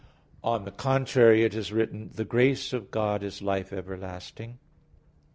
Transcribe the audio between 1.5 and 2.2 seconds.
is written: